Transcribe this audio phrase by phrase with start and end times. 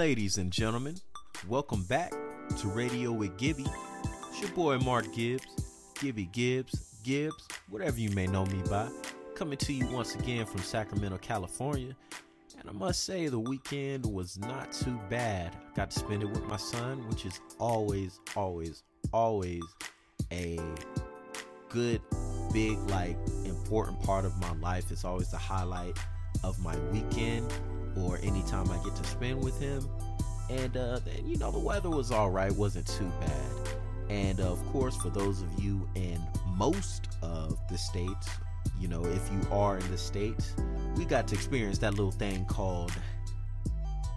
[0.00, 0.96] Ladies and gentlemen,
[1.46, 2.10] welcome back
[2.56, 3.66] to Radio with Gibby.
[4.30, 5.44] It's your boy Mark Gibbs,
[6.00, 8.88] Gibby Gibbs, Gibbs, whatever you may know me by.
[9.34, 11.94] Coming to you once again from Sacramento, California.
[12.58, 15.54] And I must say, the weekend was not too bad.
[15.76, 18.82] Got to spend it with my son, which is always, always,
[19.12, 19.62] always
[20.32, 20.58] a
[21.68, 22.00] good,
[22.54, 24.90] big, like important part of my life.
[24.90, 25.98] It's always the highlight
[26.42, 27.52] of my weekend
[27.96, 29.88] or anytime I get to spend with him.
[30.48, 33.68] And uh, then, you know, the weather was all right, wasn't too bad.
[34.08, 36.20] And uh, of course, for those of you in
[36.56, 38.28] most of the states,
[38.80, 40.54] you know, if you are in the states,
[40.96, 42.92] we got to experience that little thing called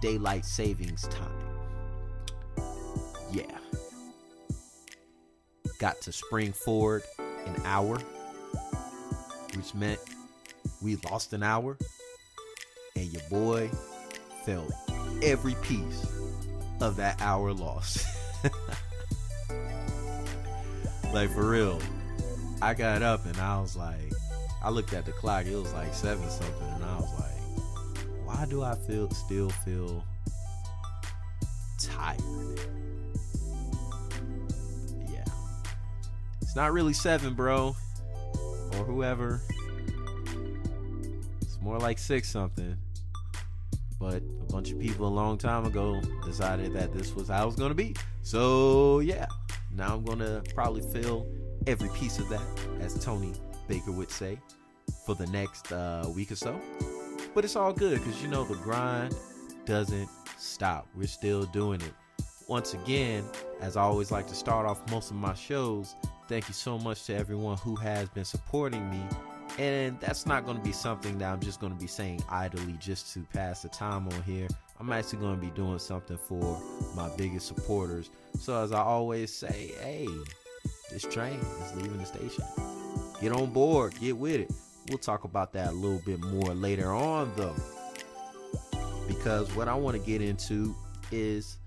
[0.02, 1.30] daylight savings time.
[3.30, 3.58] Yeah.
[5.78, 7.98] Got to spring forward an hour,
[9.54, 10.00] which meant
[10.82, 11.78] we lost an hour
[12.96, 13.68] and your boy
[14.44, 14.72] felt
[15.20, 16.06] every piece
[16.80, 18.06] of that hour lost.
[21.12, 21.80] like for real.
[22.62, 24.12] I got up and I was like,
[24.62, 28.46] I looked at the clock, it was like seven something, and I was like, why
[28.46, 30.04] do I feel still feel
[31.80, 32.20] tired?
[35.10, 35.24] Yeah.
[36.40, 37.74] It's not really seven, bro.
[38.72, 39.42] Or whoever.
[41.42, 42.78] It's more like six something.
[44.04, 47.46] But a bunch of people a long time ago decided that this was how it
[47.46, 47.96] was gonna be.
[48.20, 49.26] So yeah.
[49.74, 51.26] Now I'm gonna probably fill
[51.66, 52.46] every piece of that,
[52.80, 53.32] as Tony
[53.66, 54.38] Baker would say,
[55.06, 56.60] for the next uh, week or so.
[57.34, 59.16] But it's all good because you know the grind
[59.64, 60.86] doesn't stop.
[60.94, 61.94] We're still doing it.
[62.46, 63.24] Once again,
[63.62, 65.96] as I always like to start off most of my shows,
[66.28, 69.00] thank you so much to everyone who has been supporting me.
[69.58, 72.74] And that's not going to be something that I'm just going to be saying idly
[72.80, 74.48] just to pass the time on here.
[74.80, 76.60] I'm actually going to be doing something for
[76.96, 78.10] my biggest supporters.
[78.40, 80.08] So, as I always say, hey,
[80.90, 82.44] this train is leaving the station.
[83.20, 84.52] Get on board, get with it.
[84.88, 87.54] We'll talk about that a little bit more later on, though.
[89.06, 90.74] Because what I want to get into
[91.12, 91.58] is,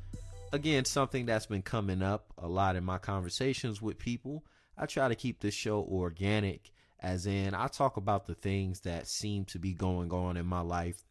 [0.51, 4.43] again, something that's been coming up a lot in my conversations with people.
[4.77, 9.07] I try to keep this show organic, as in, I talk about the things that
[9.07, 11.03] seem to be going on in my life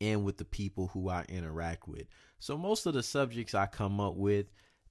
[0.00, 2.06] and with the people who I interact with.
[2.38, 4.46] So, most of the subjects I come up with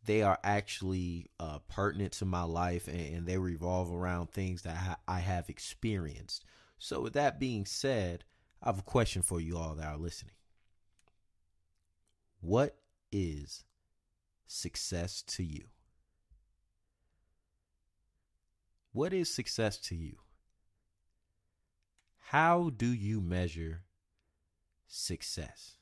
[0.05, 4.77] they are actually uh, pertinent to my life and, and, they revolve around things that
[4.77, 6.45] ha- I have experienced.
[6.77, 8.23] So, with that being said,
[8.61, 10.35] I have a question for you all that are listening.
[12.39, 12.77] What
[13.11, 13.63] is
[14.47, 15.65] success to you?
[18.95, 20.19] What is success to you?
[22.29, 23.83] How do you measure
[24.87, 25.75] success?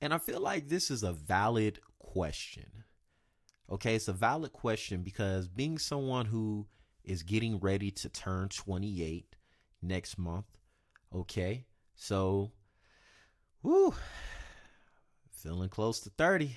[0.00, 2.84] And I feel like this is a valid question
[3.68, 6.66] Okay, it's a valid question because being someone who
[7.02, 9.34] is getting ready to turn 28
[9.82, 10.46] next month,
[11.12, 12.52] okay, so,
[13.62, 13.92] whoo,
[15.32, 16.56] feeling close to 30.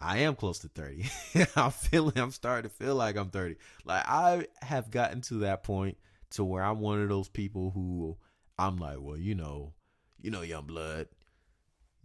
[0.00, 1.04] I am close to 30.
[1.56, 3.56] I'm feeling, I'm starting to feel like I'm 30.
[3.84, 5.98] Like, I have gotten to that point
[6.30, 8.16] to where I'm one of those people who
[8.58, 9.72] I'm like, well, you know,
[10.20, 11.08] you know, young blood,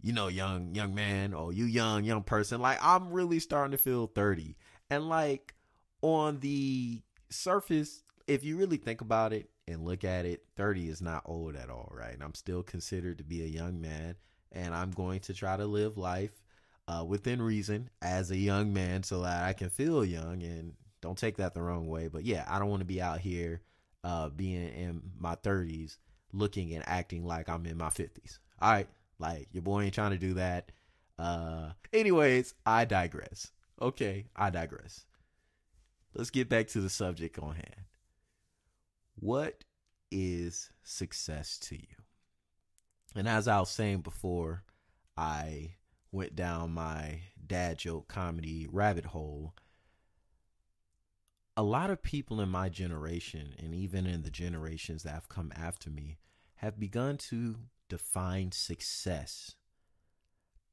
[0.00, 2.60] you know, young young man or you young young person.
[2.60, 4.56] Like I'm really starting to feel 30.
[4.90, 5.54] And like
[6.02, 11.02] on the surface, if you really think about it and look at it, 30 is
[11.02, 12.14] not old at all, right?
[12.14, 14.16] And I'm still considered to be a young man
[14.52, 16.43] and I'm going to try to live life
[16.88, 21.18] uh, within reason as a young man so that I can feel young and don't
[21.18, 22.08] take that the wrong way.
[22.08, 23.62] But yeah, I don't want to be out here
[24.02, 25.96] uh, being in my 30s
[26.32, 28.38] looking and acting like I'm in my 50s.
[28.60, 28.88] All right.
[29.18, 30.72] Like your boy ain't trying to do that.
[31.18, 33.52] Uh anyways, I digress.
[33.80, 35.04] Okay, I digress.
[36.14, 37.86] Let's get back to the subject on hand.
[39.16, 39.64] What
[40.10, 41.96] is success to you?
[43.14, 44.64] And as I was saying before,
[45.16, 45.74] I
[46.14, 49.52] went down my dad joke comedy rabbit hole.
[51.56, 55.52] A lot of people in my generation, and even in the generations that have come
[55.56, 56.18] after me,
[56.56, 57.56] have begun to
[57.88, 59.56] define success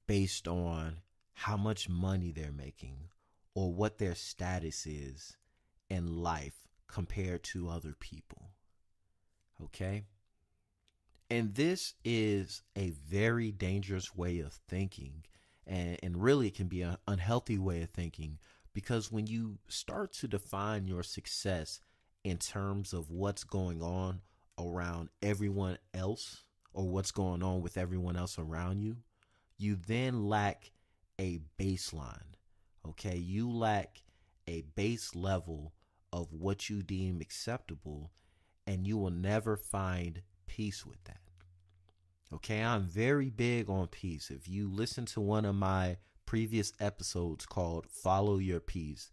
[0.07, 0.97] based on
[1.33, 3.09] how much money they're making
[3.55, 5.37] or what their status is
[5.89, 8.51] in life compared to other people.
[9.63, 10.05] Okay?
[11.31, 15.23] And this is a very dangerous way of thinking.
[15.65, 18.37] And, and really, it can be an unhealthy way of thinking
[18.73, 21.79] because when you start to define your success
[22.25, 24.19] in terms of what's going on
[24.59, 26.43] around everyone else,
[26.73, 28.97] or what's going on with everyone else around you,
[29.57, 30.71] you then lack
[31.17, 32.35] a baseline.
[32.85, 34.01] Okay, you lack
[34.47, 35.71] a base level
[36.11, 38.11] of what you deem acceptable,
[38.67, 41.21] and you will never find peace with that.
[42.33, 44.29] Okay, I'm very big on peace.
[44.29, 45.95] If you listen to one of my
[46.25, 49.11] previous episodes called Follow Your Peace,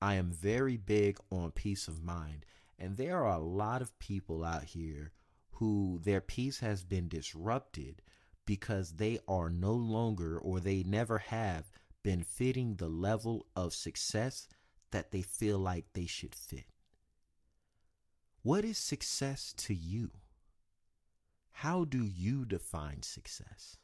[0.00, 2.46] I am very big on peace of mind.
[2.78, 5.12] And there are a lot of people out here
[5.50, 8.00] who their peace has been disrupted
[8.46, 11.70] because they are no longer or they never have
[12.02, 14.48] been fitting the level of success
[14.92, 16.64] that they feel like they should fit.
[18.42, 20.10] What is success to you?
[21.60, 23.76] How do you define success?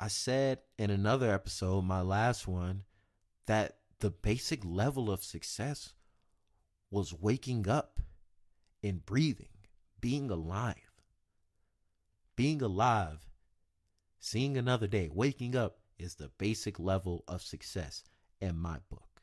[0.00, 2.84] I said in another episode, my last one,
[3.44, 5.92] that the basic level of success
[6.90, 8.00] was waking up
[8.82, 9.58] and breathing,
[10.00, 11.02] being alive.
[12.34, 13.28] Being alive,
[14.18, 18.04] seeing another day, waking up is the basic level of success
[18.40, 19.20] in my book.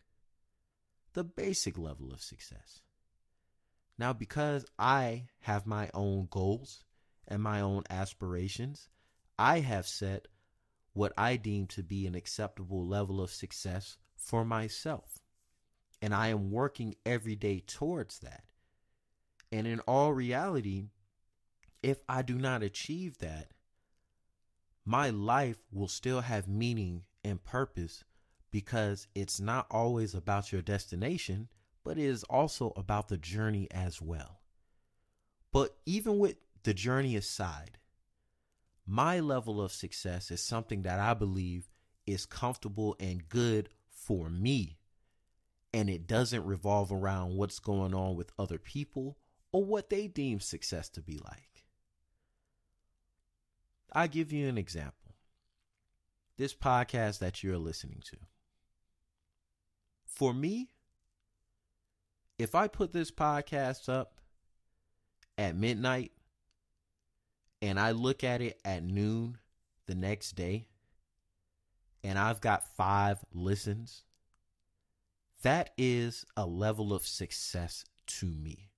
[1.14, 2.84] The basic level of success.
[3.98, 6.84] Now, because I have my own goals
[7.28, 8.90] and my own aspirations,
[9.40, 10.28] I have set
[10.94, 15.20] what I deem to be an acceptable level of success for myself.
[16.02, 18.44] And I am working every day towards that.
[19.52, 20.86] And in all reality,
[21.82, 23.52] if I do not achieve that,
[24.86, 28.04] my life will still have meaning and purpose
[28.52, 31.50] because it's not always about your destination,
[31.86, 34.42] but it is also about the journey as well.
[35.54, 37.78] But even with the journey aside,
[38.88, 41.70] my level of success is something that I believe
[42.08, 44.80] is comfortable and good for me.
[45.74, 49.18] And it doesn't revolve around what's going on with other people
[49.52, 51.66] or what they deem success to be like.
[53.94, 55.16] I give you an example.
[56.38, 58.18] This podcast that you're listening to.
[60.06, 60.70] For me,
[62.38, 64.20] if I put this podcast up
[65.38, 66.12] at midnight
[67.62, 69.38] and I look at it at noon
[69.88, 70.68] the next day
[72.04, 74.04] and I've got five listens,
[75.44, 78.70] that is a level of success to me.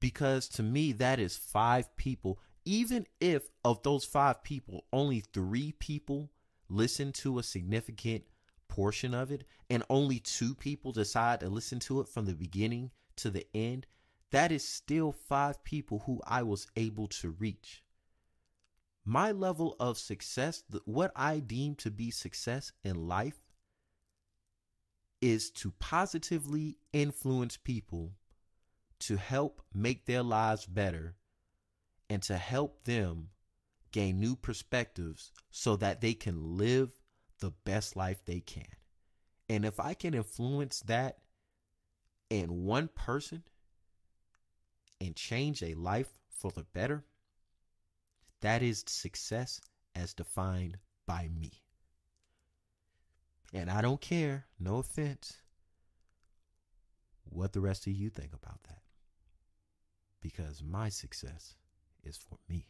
[0.00, 2.40] Because to me, that is five people.
[2.64, 6.30] Even if of those five people, only three people
[6.68, 8.24] listen to a significant
[8.72, 12.90] portion of it and only two people decide to listen to it from the beginning
[13.16, 13.86] to the end,
[14.30, 17.82] that is still five people who I was able to reach.
[19.04, 23.42] My level of success, what I deem to be success in life,
[25.20, 28.12] is to positively influence people
[29.00, 31.16] to help make their lives better
[32.08, 33.28] and to help them
[33.90, 37.01] gain new perspectives so that they can live
[37.42, 38.64] the best life they can.
[39.48, 41.18] And if I can influence that
[42.30, 43.42] in one person
[45.00, 47.04] and change a life for the better,
[48.40, 49.60] that is success
[49.94, 51.50] as defined by me.
[53.52, 55.42] And I don't care, no offense,
[57.24, 58.82] what the rest of you think about that.
[60.20, 61.56] Because my success
[62.04, 62.68] is for me.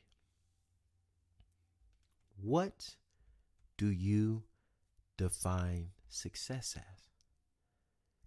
[2.40, 2.96] What
[3.76, 4.44] do you
[5.16, 7.08] define success as?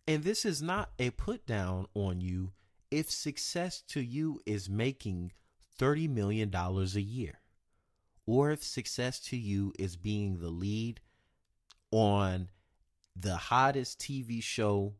[0.08, 2.52] And this is not a put down on you
[2.92, 5.32] if success to you is making
[5.80, 7.40] $30 million a year,
[8.26, 11.02] or if success to you is being the lead
[11.92, 12.50] on
[13.16, 14.94] the hottest TV show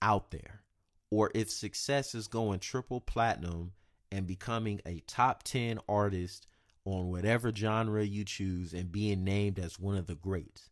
[0.00, 0.62] out there,
[1.10, 3.72] or if success is going triple platinum
[4.10, 6.46] and becoming a top 10 artist
[6.84, 10.70] on whatever genre you choose and being named as one of the greats.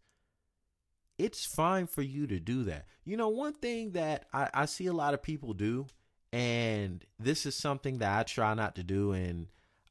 [1.21, 2.87] It's fine for you to do that.
[3.05, 5.87] You know, one thing that I, I see a lot of people do,
[6.33, 9.49] and this is something that I try not to do, and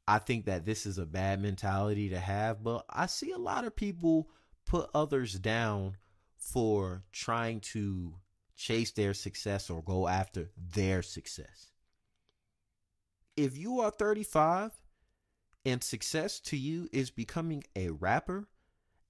[0.07, 3.63] I think that this is a bad mentality to have, but I see a lot
[3.63, 4.27] of people
[4.65, 5.97] put others down
[6.35, 8.15] for trying to
[8.55, 11.71] chase their success or go after their success.
[13.37, 14.71] If you are 35
[15.63, 18.47] and success to you is becoming a rapper,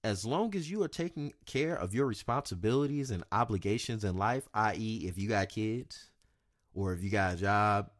[0.02, 5.04] as long as you are taking care of your responsibilities and obligations in life, i.e.,
[5.06, 6.10] if you got kids
[6.74, 7.90] or if you got a job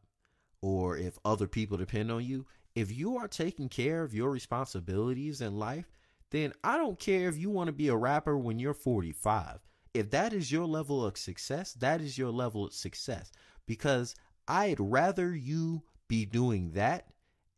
[0.63, 5.41] or if other people depend on you, if you are taking care of your responsibilities
[5.41, 5.91] in life,
[6.31, 9.59] then I don't care if you want to be a rapper when you're 45.
[9.93, 13.33] If that is your level of success, that is your level of success
[13.67, 14.15] because
[14.47, 17.07] I'd rather you be doing that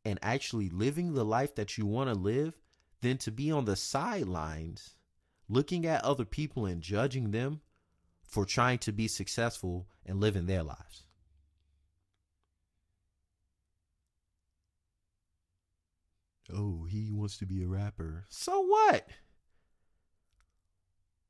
[0.05, 2.59] and actually living the life that you want to live
[3.03, 4.95] than to be on the sidelines
[5.49, 7.61] looking at other people and judging them
[8.23, 11.05] for trying to be successful and living their lives.
[16.55, 18.25] Oh, he wants to be a rapper.
[18.29, 19.07] So what?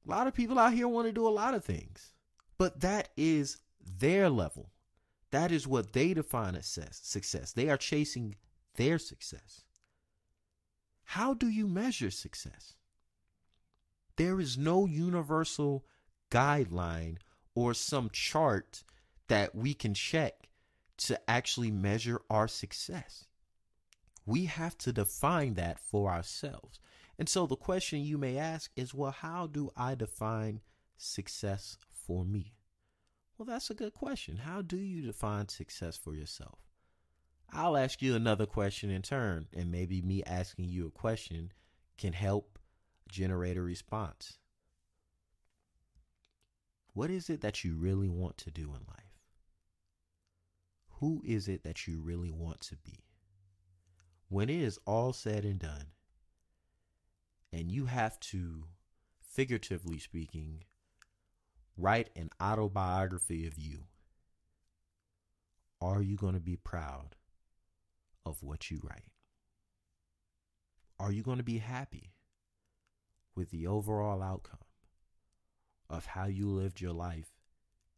[0.07, 2.13] A lot of people out here want to do a lot of things,
[2.59, 3.59] but that is
[3.99, 4.71] their level.
[5.31, 7.53] That is what they define as success.
[7.53, 8.35] They are chasing
[8.77, 9.63] their success.
[11.13, 12.73] How do you measure success?
[14.17, 15.85] There is no universal
[16.31, 17.19] guideline
[17.55, 18.83] or some chart
[19.29, 20.49] that we can check
[20.97, 23.27] to actually measure our success.
[24.25, 26.81] We have to define that for ourselves.
[27.19, 30.63] And so the question you may ask is well, how do I define
[30.97, 32.55] success for me?
[33.37, 34.39] Well, that's a good question.
[34.39, 36.72] How do you define success for yourself?
[37.55, 41.53] I'll ask you another question in turn, and maybe me asking you a question
[41.99, 42.59] can help
[43.11, 44.39] generate a response.
[46.95, 49.19] What is it that you really want to do in life?
[51.01, 53.05] Who is it that you really want to be?
[54.29, 55.89] When it is all said and done,
[57.53, 58.65] and you have to,
[59.21, 60.65] figuratively speaking,
[61.77, 63.85] write an autobiography of you,
[65.83, 67.17] are you going to be proud
[68.25, 69.11] of what you write?
[70.99, 72.13] Are you going to be happy
[73.35, 74.61] with the overall outcome
[75.91, 77.31] of how you lived your life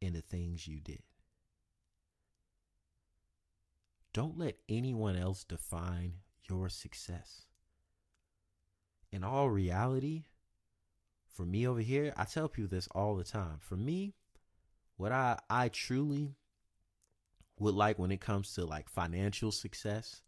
[0.00, 1.02] and the things you did?
[4.12, 6.14] Don't let anyone else define
[6.48, 7.46] your success.
[9.10, 10.24] In all reality,
[11.28, 13.58] for me over here, I tell people this all the time.
[13.58, 14.14] For me,
[14.96, 16.36] what I I truly
[17.58, 20.22] would like when it comes to like financial success,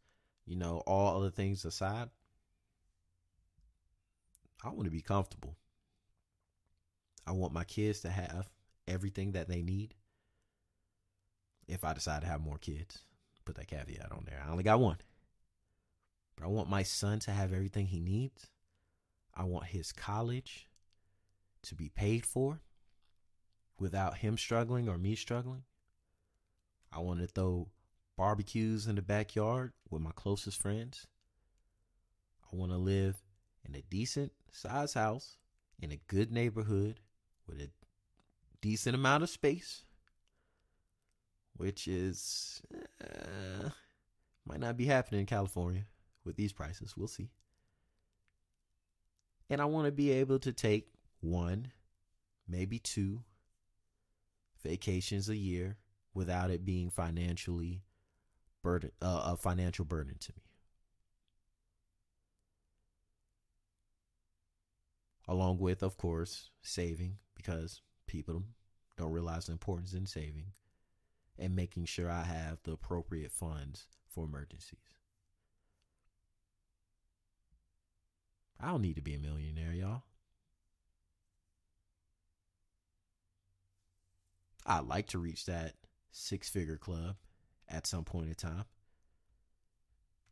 [0.47, 2.09] you know, all other things aside,
[4.65, 5.57] I want to be comfortable.
[7.27, 8.49] I want my kids to have
[8.87, 9.95] everything that they need.
[11.67, 13.01] If I decide to have more kids,
[13.45, 14.43] put that caveat on there.
[14.45, 14.99] I only got one.
[16.37, 18.47] But I want my son to have everything he needs.
[19.35, 20.69] I want his college
[21.63, 22.61] to be paid for
[23.79, 25.65] without him struggling or me struggling.
[26.97, 27.69] I want to throw
[28.17, 31.07] barbecues in the backyard with my closest friends.
[32.51, 33.17] I want to live
[33.69, 35.37] in a decent size house
[35.79, 37.01] in a good neighborhood
[37.47, 37.69] with a
[38.63, 39.85] decent amount of space,
[41.59, 42.63] which is
[43.03, 43.69] uh,
[44.47, 45.85] might not be happening in California
[46.25, 46.97] with these prices.
[46.97, 47.29] We'll see.
[49.51, 50.89] And I want to be able to take
[51.21, 51.73] one,
[52.49, 53.23] maybe two
[54.63, 55.77] vacations a year
[56.17, 57.83] without it being financially
[58.63, 60.43] burden uh, a financial burden to me.
[65.29, 68.45] Along with, of course, saving because people
[68.97, 70.53] don't realize the importance in saving
[71.39, 74.79] and making sure I have the appropriate funds for emergencies.
[78.59, 80.03] I don't need to be a millionaire, y'all.
[84.65, 85.75] I'd like to reach that
[86.17, 87.17] six figure club
[87.69, 88.65] at some point in time.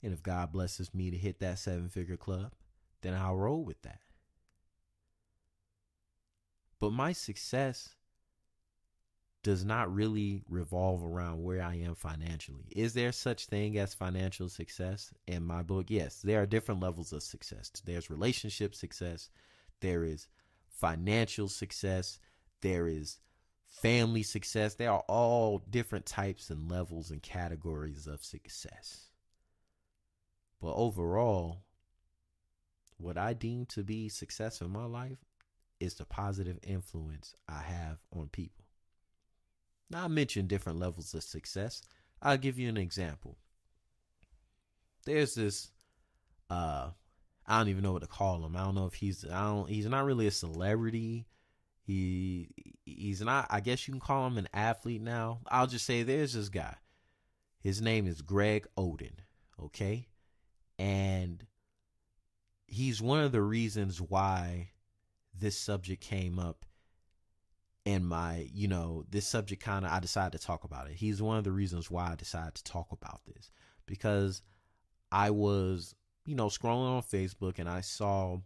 [0.03, 2.53] And if God blesses me to hit that seven figure club,
[3.03, 4.01] then I'll roll with that.
[6.81, 7.95] But my success
[9.43, 12.65] does not really revolve around where I am financially.
[12.71, 15.87] Is there such thing as financial success in my book?
[15.89, 17.71] Yes, there are different levels of success.
[17.85, 19.29] There's relationship success,
[19.81, 20.29] there is
[20.69, 22.19] financial success,
[22.63, 23.19] there is
[23.83, 24.75] family success.
[24.75, 29.11] They are all different types and levels and categories of success.
[30.61, 31.65] But overall,
[32.97, 35.19] what I deem to be success in my life
[35.81, 38.65] is the positive influence I have on people.
[39.91, 41.83] Now, I mentioned different levels of success.
[42.23, 43.37] I'll give you an example.
[45.05, 45.71] There's this,
[46.49, 46.91] uh,
[47.47, 48.57] I don't even know what to call him.
[48.57, 51.27] I don't know if he's, I don't, he's not really a celebrity.
[51.87, 52.49] He
[52.85, 55.41] he's not I guess you can call him an athlete now.
[55.49, 56.77] I'll just say there's this guy.
[57.61, 59.19] His name is Greg Oden,
[59.63, 60.09] okay?
[60.79, 61.47] And
[62.67, 64.71] he's one of the reasons why
[65.39, 66.65] this subject came up
[67.85, 70.95] in my, you know, this subject kind of I decided to talk about it.
[70.95, 73.51] He's one of the reasons why I decided to talk about this
[73.85, 74.43] because
[75.13, 78.39] I was, you know, scrolling on Facebook and I saw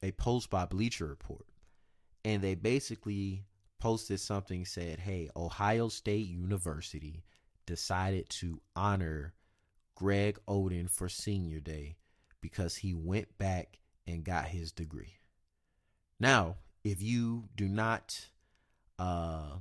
[0.00, 1.47] a post by Bleacher Report
[2.24, 3.44] and they basically
[3.78, 7.24] posted something said, "Hey, Ohio State University
[7.66, 9.34] decided to honor
[9.94, 11.96] Greg Oden for senior day
[12.40, 15.18] because he went back and got his degree.
[16.20, 18.28] Now, if you do not
[18.98, 19.58] uh,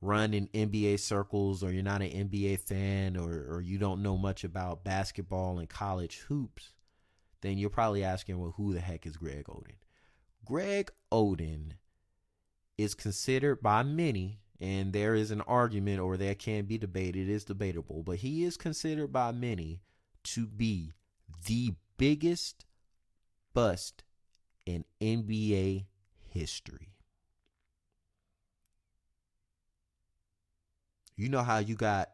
[0.00, 4.16] run in NBA circles or you're not an NBA fan or, or you don't know
[4.16, 6.74] much about basketball and college hoops,
[7.40, 9.78] then you're probably asking, well, who the heck is Greg Oden?
[10.44, 11.72] Greg Oden
[12.82, 17.28] is considered by many, and there is an argument or there can be debate, it
[17.28, 19.80] is debatable, but he is considered by many
[20.24, 20.92] to be
[21.46, 22.64] the biggest
[23.54, 24.04] bust
[24.66, 25.86] in NBA
[26.28, 26.92] history.
[31.16, 32.10] You know how you got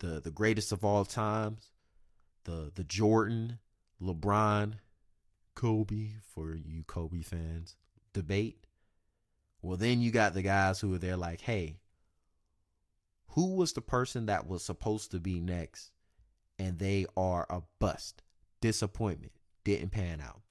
[0.00, 1.70] the the greatest of all times,
[2.44, 3.58] the the Jordan,
[4.02, 4.74] LeBron,
[5.54, 7.76] Kobe for you Kobe fans
[8.12, 8.66] debate.
[9.62, 11.76] Well, then you got the guys who are there like, hey,
[13.28, 15.92] who was the person that was supposed to be next
[16.58, 18.22] and they are a bust,
[18.60, 19.32] disappointment,
[19.64, 20.42] didn't pan out.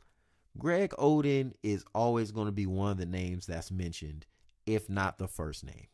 [0.57, 4.25] Greg Oden is always going to be one of the names that's mentioned,
[4.65, 5.87] if not the first name.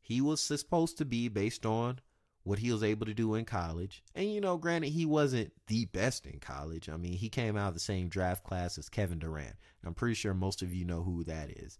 [0.00, 2.00] He was supposed to be based on
[2.42, 4.02] what he was able to do in college.
[4.14, 6.88] And, you know, granted, he wasn't the best in college.
[6.88, 9.56] I mean, he came out of the same draft class as Kevin Durant.
[9.84, 11.78] I'm pretty sure most of you know who that is.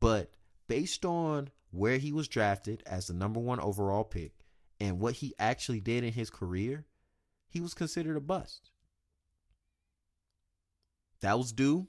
[0.00, 0.32] But
[0.68, 4.32] based on where he was drafted as the number one overall pick
[4.80, 6.86] and what he actually did in his career,
[7.48, 8.70] he was considered a bust.
[11.20, 11.88] That was due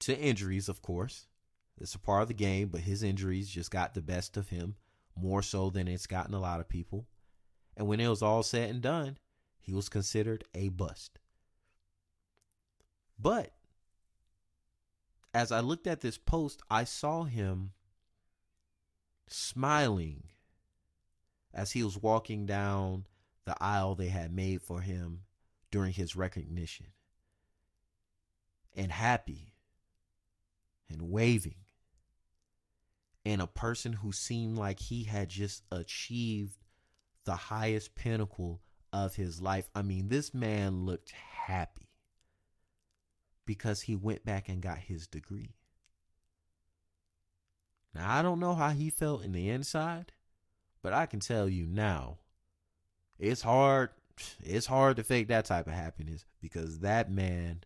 [0.00, 1.26] to injuries, of course.
[1.80, 4.76] It's a part of the game, but his injuries just got the best of him
[5.16, 7.06] more so than it's gotten a lot of people.
[7.76, 9.18] And when it was all said and done,
[9.60, 11.18] he was considered a bust.
[13.18, 13.52] But
[15.32, 17.72] as I looked at this post, I saw him
[19.26, 20.24] smiling
[21.52, 23.06] as he was walking down
[23.44, 25.22] the aisle they had made for him
[25.70, 26.86] during his recognition.
[28.76, 29.54] And happy
[30.88, 31.56] and waving.
[33.24, 36.63] And a person who seemed like he had just achieved
[37.24, 38.60] the highest pinnacle
[38.92, 39.68] of his life.
[39.74, 41.88] I mean, this man looked happy
[43.44, 45.54] because he went back and got his degree.
[47.94, 50.12] Now, I don't know how he felt in the inside,
[50.82, 52.18] but I can tell you now,
[53.18, 53.90] it's hard.
[54.42, 57.64] It's hard to fake that type of happiness because that man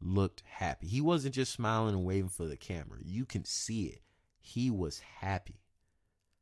[0.00, 0.86] looked happy.
[0.86, 2.98] He wasn't just smiling and waving for the camera.
[3.04, 4.02] You can see it.
[4.40, 5.60] He was happy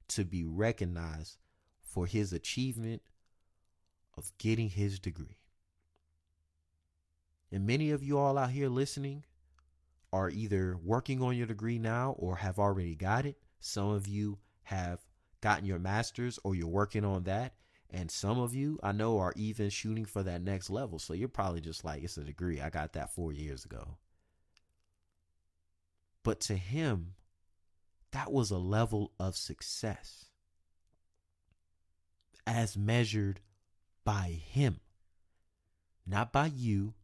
[0.09, 1.39] to be recognized
[1.93, 3.03] for his achievement
[4.17, 5.37] of getting his degree.
[7.51, 9.25] And many of you all out here listening
[10.11, 13.37] are either working on your degree now or have already got it.
[13.61, 15.01] Some of you have
[15.43, 17.55] gotten your master's or you're working on that.
[17.91, 20.99] And some of you I know are even shooting for that next level.
[20.99, 22.63] So you're probably just like, it's a degree.
[22.63, 23.99] I got that four years ago.
[26.23, 27.15] But to him,
[28.13, 30.32] that was a level of success
[32.47, 33.41] as measured
[34.05, 34.81] by him,
[36.07, 36.95] not by you,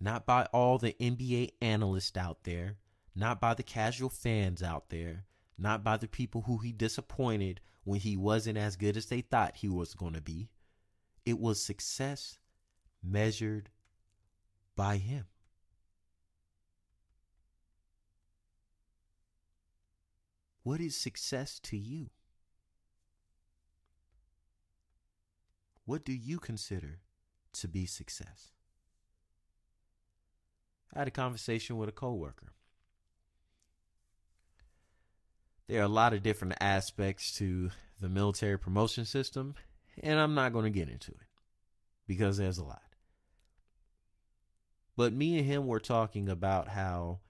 [0.00, 2.76] not by all the NBA analysts out there,
[3.14, 5.24] not by the casual fans out there,
[5.58, 9.56] not by the people who he disappointed when he wasn't as good as they thought
[9.56, 10.50] he was going to be.
[11.24, 12.38] It was success
[13.02, 13.70] measured
[14.74, 15.26] by him.
[20.62, 22.10] What is success to you?
[25.86, 26.98] What do you consider
[27.54, 28.50] to be success?
[30.92, 32.52] I had a conversation with a coworker.
[35.68, 37.70] There are a lot of different aspects to
[38.00, 39.54] the military promotion system,
[40.02, 41.26] and I'm not going to get into it
[42.06, 42.82] because there's a lot.
[44.96, 47.20] But me and him were talking about how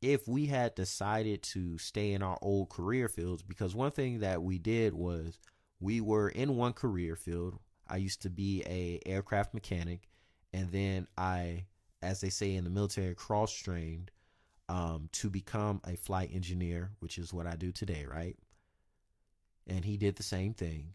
[0.00, 4.42] if we had decided to stay in our old career fields, because one thing that
[4.42, 5.38] we did was
[5.78, 7.60] we were in one career field,
[7.92, 10.08] I used to be a aircraft mechanic,
[10.54, 11.66] and then I,
[12.00, 14.10] as they say in the military, cross trained
[14.70, 18.36] um, to become a flight engineer, which is what I do today, right?
[19.66, 20.94] And he did the same thing,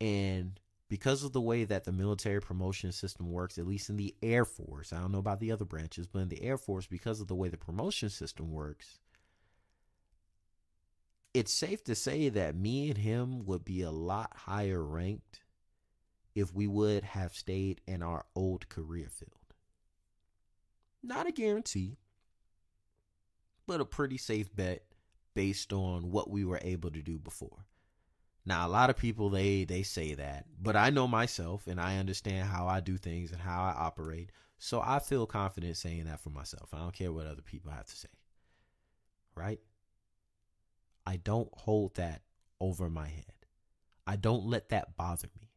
[0.00, 4.14] and because of the way that the military promotion system works, at least in the
[4.22, 7.20] Air Force, I don't know about the other branches, but in the Air Force, because
[7.20, 9.00] of the way the promotion system works,
[11.34, 15.40] it's safe to say that me and him would be a lot higher ranked
[16.38, 19.32] if we would have stayed in our old career field.
[21.02, 21.98] Not a guarantee,
[23.66, 24.84] but a pretty safe bet
[25.34, 27.66] based on what we were able to do before.
[28.46, 31.98] Now, a lot of people they they say that, but I know myself and I
[31.98, 34.30] understand how I do things and how I operate.
[34.58, 36.68] So I feel confident saying that for myself.
[36.72, 38.08] I don't care what other people have to say.
[39.34, 39.58] Right?
[41.04, 42.22] I don't hold that
[42.60, 43.24] over my head.
[44.06, 45.47] I don't let that bother me.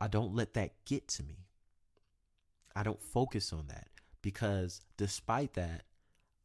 [0.00, 1.46] I don't let that get to me.
[2.74, 3.88] I don't focus on that
[4.22, 5.84] because despite that,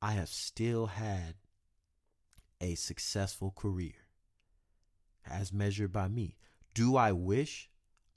[0.02, 1.36] I have still had
[2.62, 3.94] a successful career
[5.30, 6.38] as measured by me.
[6.74, 7.70] Do I wish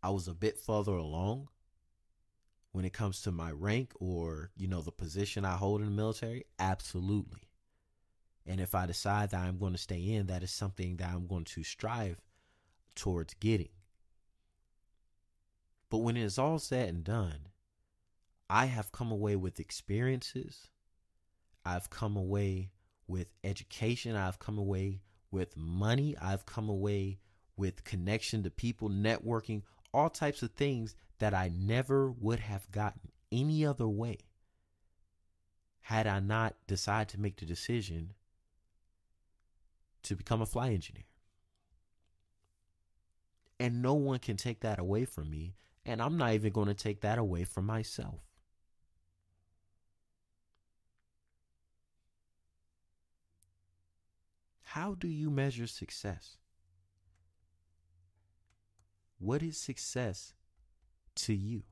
[0.03, 1.49] I was a bit further along
[2.73, 5.93] when it comes to my rank or, you know, the position I hold in the
[5.93, 6.45] military?
[6.59, 7.49] Absolutely.
[8.47, 11.27] And if I decide that I'm going to stay in, that is something that I'm
[11.27, 12.21] going to strive
[12.95, 13.69] towards getting.
[15.93, 17.49] But when it is all said and done,
[18.49, 20.71] I have come away with experiences.
[21.67, 22.71] I've come away
[23.07, 24.17] with education.
[24.17, 26.17] I've come away with money.
[26.19, 27.19] I've come away
[27.59, 33.11] with connection to people, networking, all types of things that I never would have gotten
[33.31, 34.17] any other way
[35.83, 38.15] had I not decided to make the decision
[40.05, 41.05] to become a flight engineer.
[43.61, 45.55] And no one can take that away from me.
[45.85, 48.21] And I'm not even going to take that away from myself.
[54.63, 56.39] How do you measure success?
[59.19, 60.33] What is success
[61.17, 61.63] to you?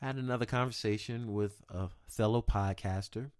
[0.00, 3.32] I had another conversation with a fellow podcaster.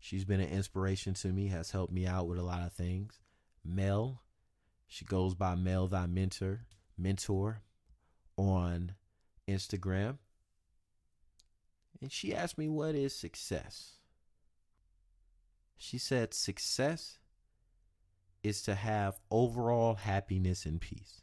[0.00, 3.20] She's been an inspiration to me, has helped me out with a lot of things.
[3.64, 4.22] Mel,
[4.86, 6.66] she goes by Mel Thy Mentor,
[6.98, 7.62] mentor
[8.36, 8.92] on
[9.48, 10.18] Instagram.
[12.00, 13.94] And she asked me, What is success?
[15.76, 17.18] She said, Success
[18.42, 21.22] is to have overall happiness and peace.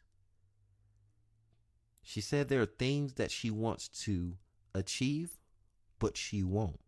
[2.01, 4.35] She said there are things that she wants to
[4.75, 5.39] achieve,
[5.99, 6.81] but she won't.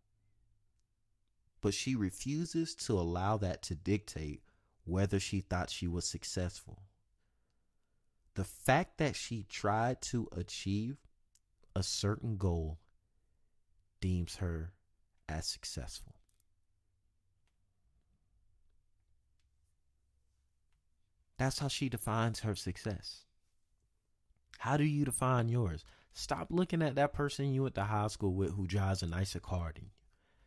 [1.62, 4.42] But she refuses to allow that to dictate
[4.84, 6.82] whether she thought she was successful.
[8.36, 10.98] The fact that she tried to achieve
[11.74, 12.78] a certain goal
[14.02, 14.72] deems her
[15.26, 16.16] as successful.
[21.38, 23.24] That's how she defines her success.
[24.58, 25.82] How do you define yours?
[26.12, 29.40] Stop looking at that person you went to high school with who drives a nicer
[29.40, 29.90] car than you.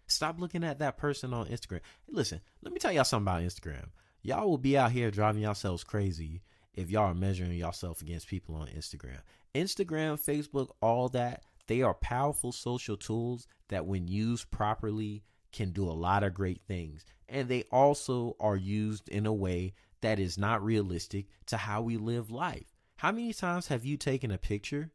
[0.06, 1.82] Stop looking at that person on Instagram.
[2.06, 3.90] Hey, listen, let me tell y'all something about Instagram.
[4.22, 6.42] Y'all will be out here driving yourselves crazy
[6.74, 9.20] if y'all are measuring yourself against people on Instagram.
[9.56, 15.90] Instagram, Facebook, all that, they are powerful social tools that, when used properly, can do
[15.90, 17.06] a lot of great things.
[17.28, 21.98] And they also are used in a way that is not realistic to how we
[21.98, 22.76] live life.
[22.98, 24.92] How many times have you taken a picture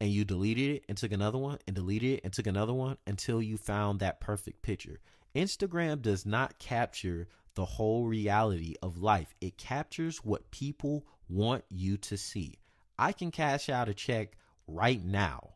[0.00, 2.96] and you deleted it and took another one and deleted it and took another one
[3.06, 5.00] until you found that perfect picture?
[5.34, 11.96] Instagram does not capture the whole reality of life, it captures what people want you
[11.96, 12.54] to see.
[12.96, 14.36] I can cash out a check
[14.68, 15.54] right now.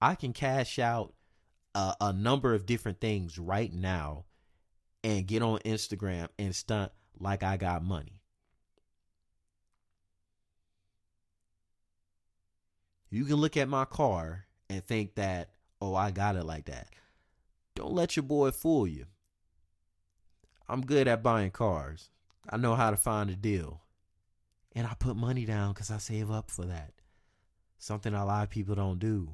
[0.00, 1.12] I can cash out
[1.74, 4.24] a, a number of different things right now
[5.04, 8.22] and get on Instagram and stunt like I got money.
[13.10, 15.50] You can look at my car and think that,
[15.82, 16.88] oh, I got it like that.
[17.74, 19.04] Don't let your boy fool you.
[20.72, 22.08] I'm good at buying cars.
[22.48, 23.82] I know how to find a deal.
[24.74, 26.94] And I put money down because I save up for that.
[27.76, 29.32] Something a lot of people don't do.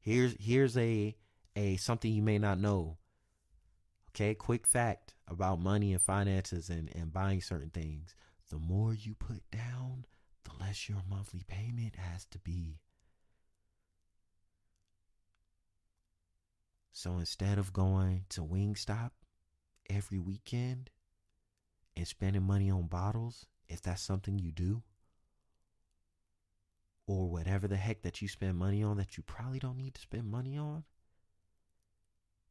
[0.00, 1.14] Here's here's a
[1.54, 2.98] a something you may not know.
[4.10, 8.16] Okay, quick fact about money and finances and, and buying certain things.
[8.50, 10.06] The more you put down,
[10.42, 12.80] the less your monthly payment has to be.
[16.90, 19.12] So instead of going to Wingstop
[19.88, 20.90] every weekend
[21.96, 24.82] and spending money on bottles, if that's something you do,
[27.06, 30.00] or whatever the heck that you spend money on that you probably don't need to
[30.00, 30.84] spend money on,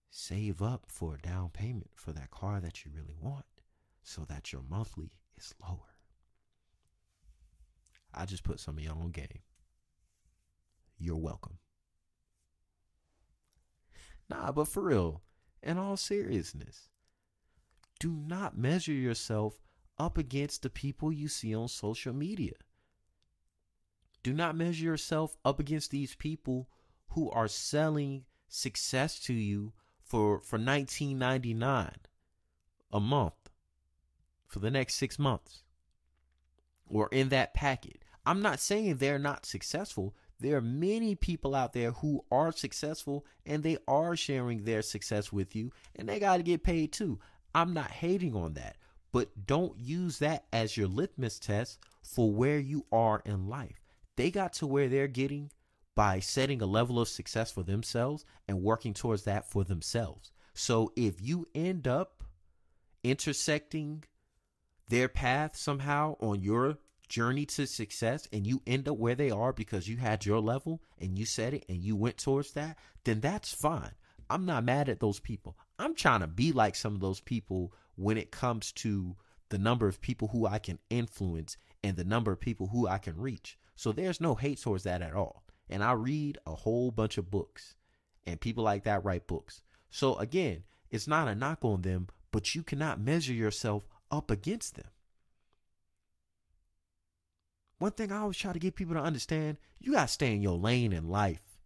[0.09, 3.45] save up for a down payment for that car that you really want
[4.03, 5.95] so that your monthly is lower.
[8.13, 9.41] I just put some of y'all on game.
[10.97, 11.59] You're welcome.
[14.29, 15.21] Nah, but for real,
[15.61, 16.89] in all seriousness,
[17.99, 19.59] do not measure yourself
[19.97, 22.53] up against the people you see on social media.
[24.23, 26.69] Do not measure yourself up against these people
[27.09, 31.93] who are selling success to you for for 19.99
[32.91, 33.49] a month
[34.47, 35.63] for the next 6 months.
[36.89, 38.03] or in that packet.
[38.25, 40.15] I'm not saying they're not successful.
[40.39, 45.31] There are many people out there who are successful and they are sharing their success
[45.33, 47.19] with you and they got to get paid too.
[47.57, 48.75] I'm not hating on that,
[49.11, 53.81] but don't use that as your litmus test for where you are in life.
[54.15, 55.49] They got to where they're getting
[55.95, 60.31] by setting a level of success for themselves and working towards that for themselves.
[60.53, 62.23] So if you end up
[63.03, 64.03] intersecting
[64.87, 66.77] their path somehow on your
[67.09, 70.83] journey to success and you end up where they are because you had your level
[70.99, 73.93] and you set it and you went towards that, then that's fine.
[74.29, 75.57] I'm not mad at those people.
[75.79, 79.15] I'm trying to be like some of those people when it comes to
[79.49, 82.97] the number of people who I can influence and the number of people who I
[82.97, 83.57] can reach.
[83.75, 85.43] So there's no hate towards that at all.
[85.69, 87.75] And I read a whole bunch of books,
[88.25, 89.61] and people like that write books.
[89.89, 94.75] So again, it's not a knock on them, but you cannot measure yourself up against
[94.75, 94.87] them.
[97.79, 100.41] One thing I always try to get people to understand you got to stay in
[100.41, 101.59] your lane in life.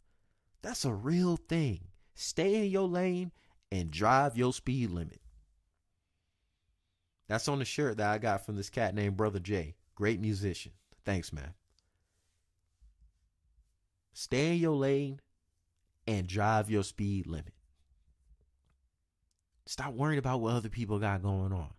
[0.61, 1.87] That's a real thing.
[2.13, 3.31] Stay in your lane
[3.71, 5.21] and drive your speed limit.
[7.27, 9.75] That's on the shirt that I got from this cat named Brother J.
[9.95, 10.73] Great musician.
[11.05, 11.53] Thanks, man.
[14.13, 15.21] Stay in your lane
[16.05, 17.53] and drive your speed limit.
[19.65, 21.69] Stop worrying about what other people got going on.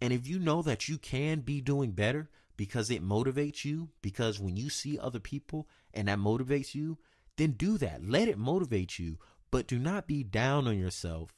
[0.00, 4.38] And if you know that you can be doing better because it motivates you, because
[4.38, 6.98] when you see other people and that motivates you,
[7.36, 8.04] then do that.
[8.04, 9.18] Let it motivate you,
[9.50, 11.37] but do not be down on yourself.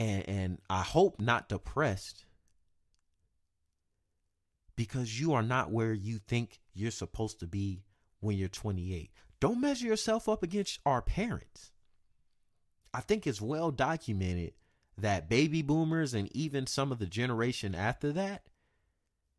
[0.00, 2.24] And and I hope not depressed
[4.74, 7.84] because you are not where you think you're supposed to be
[8.20, 9.10] when you're 28.
[9.40, 11.72] Don't measure yourself up against our parents.
[12.94, 14.54] I think it's well documented
[14.96, 18.44] that baby boomers and even some of the generation after that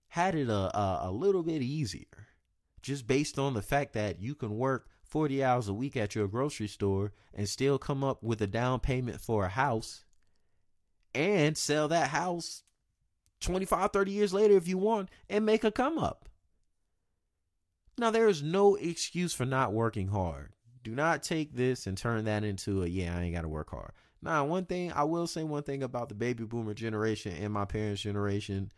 [0.10, 2.28] had it a, a, a, little bit easier
[2.84, 6.28] just based on the fact that you can work 40 hours a week at your
[6.28, 10.06] grocery store and still come up with a down payment for a house
[11.14, 12.64] and sell that house
[13.42, 16.30] 25 30 years later if you want and make a come up
[17.98, 22.26] now there is no excuse for not working hard do not take this and turn
[22.26, 23.92] that into a yeah, I ain't got to work hard.
[24.22, 27.66] Now, one thing I will say one thing about the baby boomer generation and my
[27.66, 28.72] parents' generation,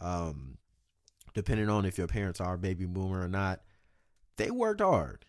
[0.00, 0.58] um,
[1.34, 3.60] depending on if your parents are baby boomer or not,
[4.36, 5.24] they worked hard.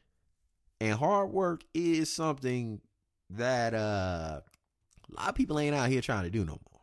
[0.82, 2.82] And hard work is something
[3.32, 4.42] that uh,
[5.10, 6.82] a lot of people ain't out here trying to do no more.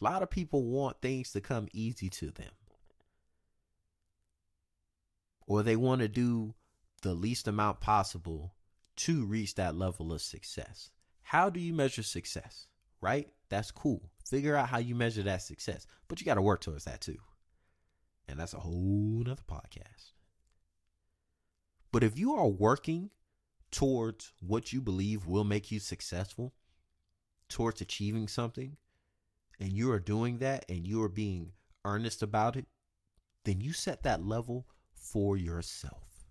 [0.00, 2.52] A lot of people want things to come easy to them.
[5.46, 6.54] Or they want to do
[7.02, 8.54] the least amount possible
[8.96, 10.90] to reach that level of success.
[11.22, 12.66] How do you measure success?
[13.00, 13.28] Right?
[13.48, 14.10] That's cool.
[14.24, 17.18] Figure out how you measure that success, but you got to work towards that too.
[18.28, 20.12] And that's a whole nother podcast.
[21.92, 23.10] But if you are working
[23.70, 26.54] towards what you believe will make you successful,
[27.50, 28.76] towards achieving something,
[29.58, 31.52] and you are doing that and you are being
[31.84, 32.66] earnest about it,
[33.44, 36.24] then you set that level for yourself.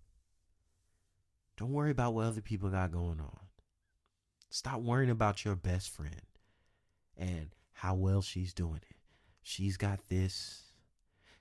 [1.58, 3.39] Don't worry about what other people got going on.
[4.49, 6.21] Stop worrying about your best friend
[7.17, 8.95] and how well she's doing it.
[9.43, 10.63] She's got this.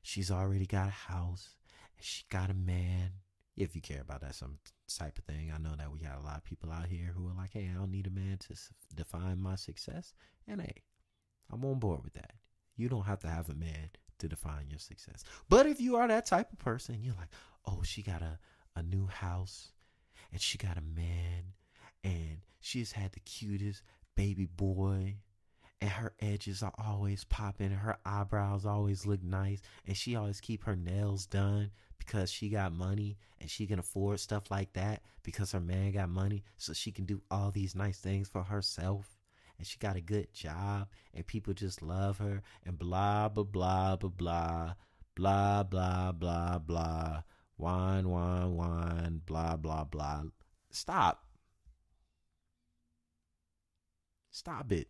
[0.02, 1.50] She's already got a house.
[1.96, 3.12] And She got a man.
[3.58, 6.24] If you care about that some type of thing, I know that we got a
[6.24, 8.54] lot of people out here who are like, "Hey, I don't need a man to
[8.94, 10.14] define my success."
[10.46, 10.82] And hey,
[11.50, 12.34] I'm on board with that.
[12.76, 15.24] You don't have to have a man to define your success.
[15.48, 17.30] But if you are that type of person, you're like,
[17.64, 18.38] "Oh, she got a
[18.76, 19.72] a new house
[20.30, 21.54] and she got a man
[22.04, 23.82] and she's had the cutest
[24.14, 25.16] baby boy
[25.80, 30.64] and her edges are always popping her eyebrows always look nice and she always keep
[30.64, 35.52] her nails done because she got money and she can afford stuff like that because
[35.52, 39.16] her man got money so she can do all these nice things for herself
[39.58, 43.96] and she got a good job and people just love her and blah blah blah
[43.96, 44.74] blah blah
[45.14, 47.22] blah blah blah blah
[47.58, 50.22] whine, whine, whine, blah, blah, blah.
[50.70, 51.24] Stop.
[54.30, 54.88] Stop it.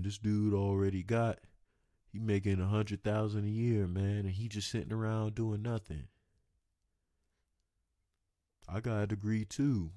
[0.00, 1.40] Man, this dude already got
[2.10, 6.04] he making a hundred thousand a year, man, and he just sitting around doing nothing.
[8.66, 9.90] I got a degree too.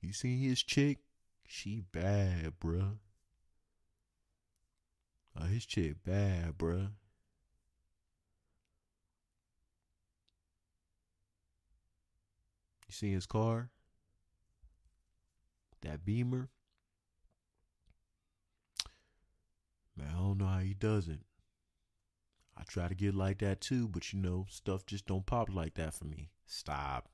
[0.00, 0.98] You seen his chick?
[1.48, 2.98] She bad, bruh.
[5.36, 6.90] Oh, his chick bad, bruh.
[12.86, 13.70] You see his car?
[15.80, 16.50] That Beamer?
[20.38, 21.20] Know how he does it.
[22.56, 25.74] I try to get like that too, but you know, stuff just don't pop like
[25.74, 26.30] that for me.
[26.46, 27.08] Stop.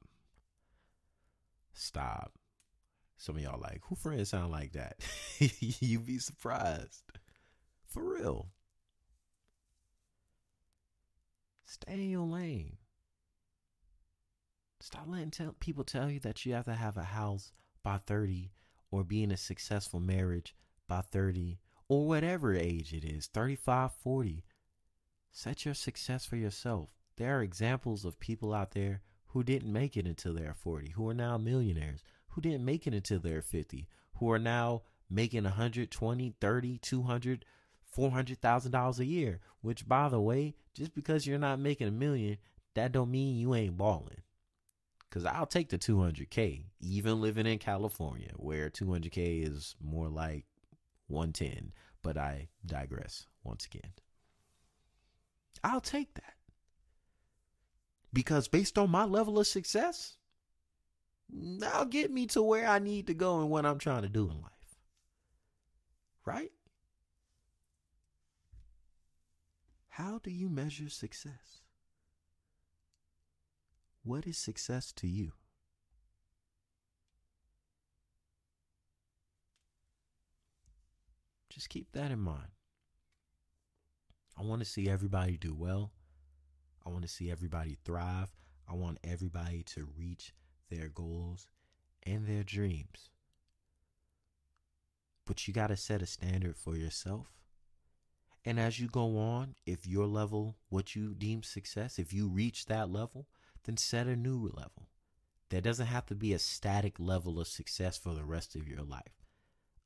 [1.72, 2.32] Stop.
[3.16, 4.96] Some of y'all like, who friends sound like that?
[5.60, 7.02] You'd be surprised.
[7.86, 8.48] For real.
[11.64, 12.76] Stay in your lane.
[14.80, 18.50] Stop letting tell, people tell you that you have to have a house by 30
[18.90, 20.54] or be in a successful marriage
[20.88, 24.44] by 30 or whatever age it is 35, 40.
[25.30, 26.90] Set your success for yourself.
[27.16, 31.08] There are examples of people out there who didn't make it until they're 40, who
[31.08, 36.34] are now millionaires, who didn't make it until they're 50, who are now making 120,
[36.40, 37.44] 30, 200,
[37.96, 42.38] $400,000 a year, which by the way, just because you're not making a million,
[42.74, 44.22] that don't mean you ain't balling.
[45.10, 50.44] Cause I'll take the 200k, even living in California, where 200k is more like
[51.08, 51.72] 110.
[52.02, 53.92] But I digress once again.
[55.64, 56.34] I'll take that
[58.12, 60.16] because based on my level of success,
[61.28, 64.30] that'll get me to where I need to go and what I'm trying to do
[64.30, 64.52] in life.
[66.24, 66.52] Right?
[69.88, 71.62] How do you measure success?
[74.02, 75.32] What is success to you?
[81.56, 82.50] Just keep that in mind.
[84.38, 85.90] I want to see everybody do well.
[86.84, 88.28] I want to see everybody thrive.
[88.68, 90.34] I want everybody to reach
[90.70, 91.48] their goals
[92.02, 93.08] and their dreams.
[95.24, 97.28] But you got to set a standard for yourself.
[98.44, 102.66] And as you go on, if your level, what you deem success, if you reach
[102.66, 103.28] that level,
[103.64, 104.90] then set a new level.
[105.48, 108.82] There doesn't have to be a static level of success for the rest of your
[108.82, 109.24] life.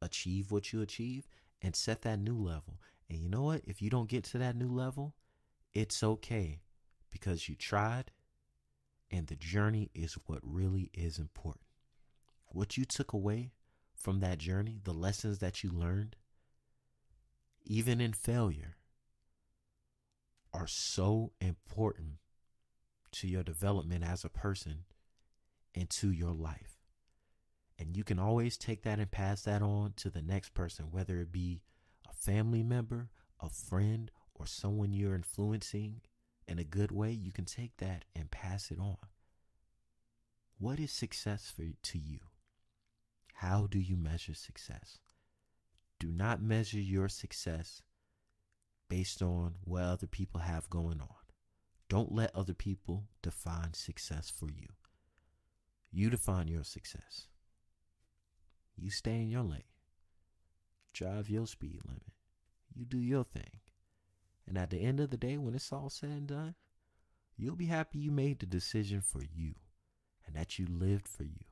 [0.02, 1.28] Achieve what you achieve
[1.62, 2.80] and set that new level.
[3.08, 3.62] And you know what?
[3.66, 5.14] If you don't get to that new level,
[5.72, 6.60] it's okay
[7.10, 8.12] because you tried
[9.10, 11.64] and the journey is what really is important.
[12.46, 13.52] What you took away
[13.94, 16.16] from that journey, the lessons that you learned,
[17.64, 18.76] even in failure,
[20.52, 22.14] are so important
[23.12, 24.84] to your development as a person
[25.74, 26.79] and to your life.
[27.80, 31.18] And you can always take that and pass that on to the next person, whether
[31.18, 31.62] it be
[32.06, 33.08] a family member,
[33.40, 36.02] a friend, or someone you're influencing
[36.46, 37.10] in a good way.
[37.10, 38.98] You can take that and pass it on.
[40.58, 42.18] What is success for to you?
[43.36, 44.98] How do you measure success?
[45.98, 47.80] Do not measure your success
[48.90, 51.08] based on what other people have going on.
[51.88, 54.68] Don't let other people define success for you.
[55.90, 57.26] You define your success.
[58.90, 59.62] You stay in your lane.
[60.92, 62.10] Drive your speed limit.
[62.74, 63.60] You do your thing.
[64.48, 66.56] And at the end of the day, when it's all said and done,
[67.36, 69.54] you'll be happy you made the decision for you
[70.26, 71.44] and that you lived for you.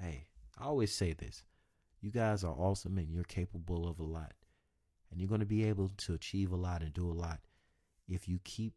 [0.00, 1.44] Hey, I always say this
[2.00, 4.32] you guys are awesome and you're capable of a lot.
[5.10, 7.40] And you're going to be able to achieve a lot and do a lot
[8.08, 8.72] if you keep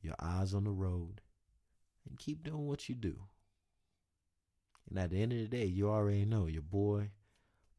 [0.00, 1.20] your eyes on the road,
[2.08, 3.18] and keep doing what you do.
[4.88, 7.10] And at the end of the day, you already know your boy,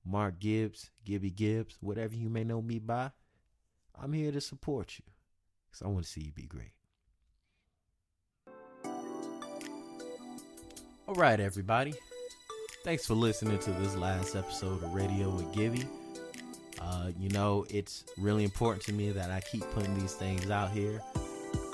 [0.05, 3.11] Mark Gibbs, Gibby Gibbs, whatever you may know me by,
[4.01, 5.05] I'm here to support you
[5.69, 6.73] because I want to see you be great.
[11.07, 11.93] All right, everybody.
[12.83, 15.85] Thanks for listening to this last episode of Radio with Gibby.
[16.81, 20.71] Uh, you know, it's really important to me that I keep putting these things out
[20.71, 21.01] here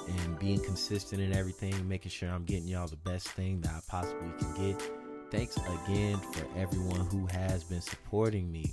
[0.07, 3.79] and being consistent in everything, making sure I'm getting y'all the best thing that I
[3.87, 4.98] possibly can get.
[5.31, 8.71] Thanks again for everyone who has been supporting me.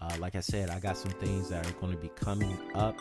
[0.00, 2.96] Uh, like I said, I got some things that are going to be coming up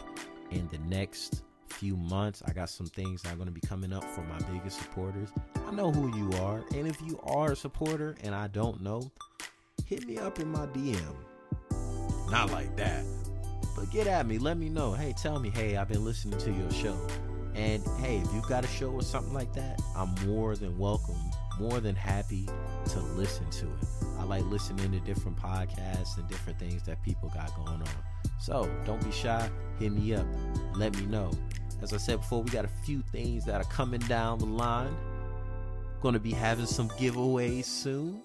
[0.49, 2.41] in the next few months.
[2.47, 5.29] I got some things that are going to be coming up for my biggest supporters.
[5.67, 6.63] I know who you are.
[6.73, 9.11] And if you are a supporter and I don't know,
[9.85, 11.15] hit me up in my DM.
[12.31, 13.05] Not like that.
[13.75, 14.39] But get at me.
[14.39, 14.93] Let me know.
[14.93, 16.97] Hey, tell me, hey, I've been listening to your show.
[17.53, 21.15] And hey, if you've got a show or something like that, I'm more than welcome,
[21.59, 22.47] more than happy
[22.89, 23.87] to listen to it.
[24.19, 27.87] I like listening to different podcasts and different things that people got going on.
[28.39, 29.49] So don't be shy.
[29.79, 30.25] Hit me up.
[30.75, 31.31] Let me know.
[31.81, 34.95] As I said before, we got a few things that are coming down the line.
[36.13, 38.21] To be having some giveaways soon.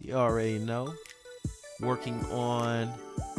[0.00, 0.94] You already know.
[1.80, 2.90] Working on,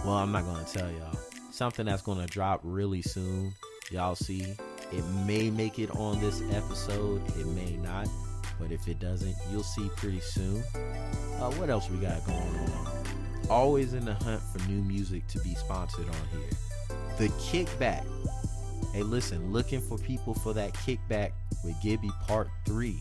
[0.05, 1.17] well, I'm not to tell y'all.
[1.49, 3.55] Something that's to drop really soon.
[3.89, 4.45] Y'all see
[4.91, 8.07] it may make it on this episode, it may not,
[8.59, 10.63] but if it doesn't, you'll see pretty soon.
[11.39, 12.97] Uh, what else we got going on?
[13.49, 16.49] always in the hunt for new music to be sponsored on here.
[17.17, 18.05] The Kickback.
[18.93, 21.31] Hey, listen, looking for people for that kickback
[21.63, 22.97] with Gibby Part 3.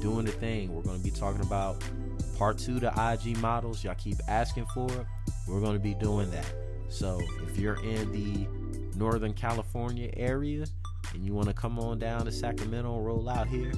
[0.00, 0.72] Doing the thing.
[0.74, 1.82] We're going to be talking about
[2.38, 3.82] Part 2 to IG models.
[3.82, 5.06] Y'all keep asking for it.
[5.48, 6.46] We're going to be doing that.
[6.88, 8.46] So if you're in the
[8.96, 10.66] Northern California area
[11.12, 13.72] and you want to come on down to Sacramento and roll out here,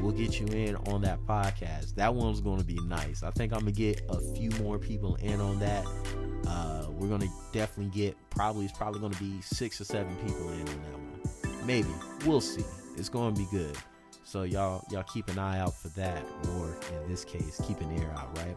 [0.00, 1.94] we'll get you in on that podcast.
[1.94, 3.22] That one's going to be nice.
[3.22, 5.86] I think I'm going to get a few more people in on that.
[6.46, 10.14] Uh, we're going to definitely get probably, it's probably going to be six or seven
[10.16, 11.66] people in on that one.
[11.66, 11.88] Maybe.
[12.26, 12.64] We'll see.
[12.96, 13.76] It's going to be good.
[14.30, 17.90] So y'all y'all keep an eye out for that, or in this case, keep an
[17.98, 18.56] ear out, right?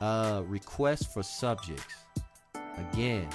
[0.00, 1.94] Uh, request for subjects.
[2.90, 3.28] Again,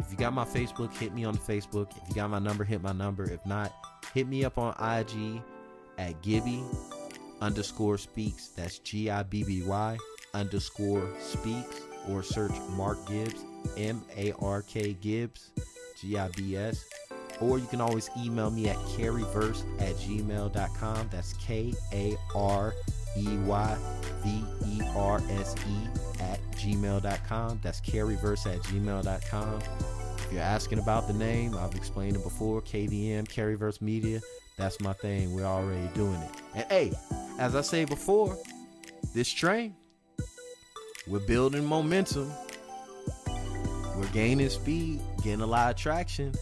[0.00, 1.96] if you got my Facebook, hit me on the Facebook.
[2.02, 3.22] If you got my number, hit my number.
[3.22, 3.72] If not,
[4.14, 5.40] hit me up on IG
[5.98, 6.62] at Gibby
[7.40, 8.48] underscore speaks.
[8.48, 9.98] That's G I B B Y
[10.32, 11.82] underscore speaks.
[12.08, 13.44] Or search Mark Gibbs,
[13.78, 15.50] M A R K Gibbs,
[16.00, 16.84] G I B S.
[17.40, 21.08] Or you can always email me at careyverse at gmail.com.
[21.10, 22.74] That's K A R
[23.16, 23.78] E Y
[24.22, 27.60] V E R S E at gmail.com.
[27.62, 29.60] That's careyverse at gmail.com.
[30.18, 32.62] If you're asking about the name, I've explained it before.
[32.62, 34.20] KVM, Careyverse Media.
[34.56, 35.34] That's my thing.
[35.34, 36.30] We're already doing it.
[36.54, 36.92] And hey,
[37.38, 38.36] as I say before,
[39.14, 39.74] this train,
[41.06, 42.32] we're building momentum.
[43.96, 46.32] We're gaining speed, getting a lot of traction.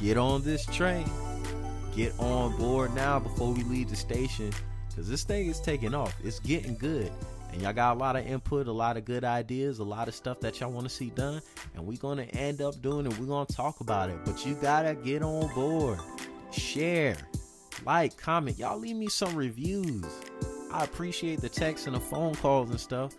[0.00, 1.08] Get on this train.
[1.94, 4.52] Get on board now before we leave the station.
[4.88, 6.14] Because this thing is taking off.
[6.22, 7.12] It's getting good.
[7.52, 10.14] And y'all got a lot of input, a lot of good ideas, a lot of
[10.14, 11.40] stuff that y'all want to see done.
[11.74, 13.16] And we're going to end up doing it.
[13.18, 14.16] We're going to talk about it.
[14.24, 15.98] But you got to get on board.
[16.54, 17.16] Share,
[17.84, 18.58] like, comment.
[18.58, 20.04] Y'all leave me some reviews.
[20.72, 23.12] I appreciate the texts and the phone calls and stuff.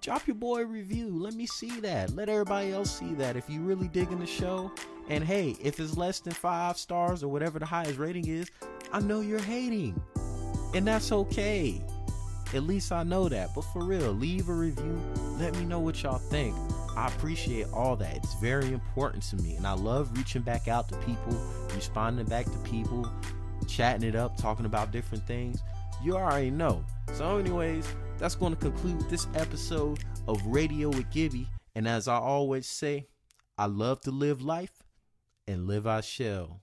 [0.00, 1.08] Drop your boy a review.
[1.10, 2.10] Let me see that.
[2.10, 3.36] Let everybody else see that.
[3.36, 4.72] If you really digging the show,
[5.08, 8.50] and hey, if it's less than five stars or whatever the highest rating is,
[8.92, 10.00] I know you're hating.
[10.74, 11.80] And that's okay.
[12.54, 13.54] At least I know that.
[13.54, 15.00] But for real, leave a review.
[15.38, 16.56] Let me know what y'all think.
[16.96, 18.16] I appreciate all that.
[18.16, 19.54] It's very important to me.
[19.54, 21.40] And I love reaching back out to people,
[21.74, 23.10] responding back to people,
[23.66, 25.62] chatting it up, talking about different things.
[26.02, 26.84] You already know.
[27.12, 27.86] So, anyways,
[28.18, 31.48] that's going to conclude this episode of Radio with Gibby.
[31.74, 33.06] And as I always say,
[33.56, 34.82] I love to live life
[35.46, 36.60] and live I shall.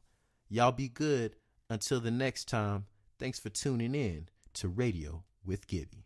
[0.50, 1.36] Y'all be good.
[1.72, 2.86] Until the next time,
[3.20, 5.98] thanks for tuning in to Radio with Gibby.